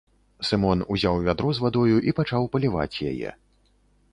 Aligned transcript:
Сымон 0.47 0.79
узяў 0.95 1.19
вядро 1.27 1.51
з 1.57 1.63
вадою 1.65 1.97
і 2.09 2.15
пачаў 2.21 2.49
паліваць 2.57 3.01
яе. 3.11 3.29